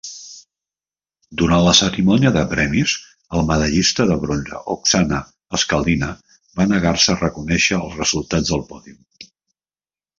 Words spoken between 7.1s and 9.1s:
a reconèixer els resultats del pòdium.